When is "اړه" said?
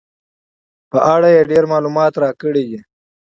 1.13-1.29